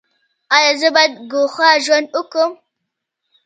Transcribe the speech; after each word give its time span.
ایا 0.55 0.71
زه 0.81 0.89
باید 0.95 1.13
ګوښه 1.31 1.69
ژوند 1.85 2.07
وکړم؟ 2.11 2.51